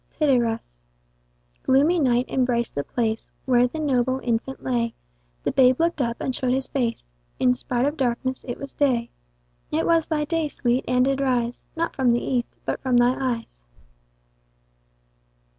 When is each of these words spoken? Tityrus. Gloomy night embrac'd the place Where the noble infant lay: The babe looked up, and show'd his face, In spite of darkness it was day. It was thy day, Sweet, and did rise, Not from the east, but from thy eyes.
Tityrus. 0.09 0.83
Gloomy 1.61 1.99
night 1.99 2.25
embrac'd 2.27 2.73
the 2.73 2.83
place 2.83 3.29
Where 3.45 3.67
the 3.67 3.77
noble 3.77 4.19
infant 4.23 4.63
lay: 4.63 4.95
The 5.43 5.51
babe 5.51 5.79
looked 5.79 6.01
up, 6.01 6.17
and 6.19 6.33
show'd 6.33 6.53
his 6.53 6.67
face, 6.67 7.03
In 7.39 7.53
spite 7.53 7.85
of 7.85 7.97
darkness 7.97 8.43
it 8.47 8.57
was 8.57 8.73
day. 8.73 9.11
It 9.69 9.85
was 9.85 10.07
thy 10.07 10.25
day, 10.25 10.47
Sweet, 10.47 10.85
and 10.87 11.05
did 11.05 11.21
rise, 11.21 11.63
Not 11.75 11.95
from 11.95 12.13
the 12.13 12.19
east, 12.23 12.57
but 12.65 12.81
from 12.81 12.97
thy 12.97 13.13
eyes. 13.13 13.63